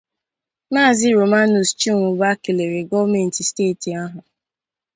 [0.73, 4.19] Maazị Romanus Chinwụba kèlèrè gọọmenti steeti ahụ